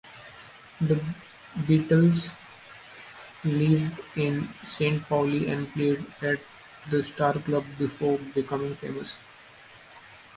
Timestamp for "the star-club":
6.89-7.63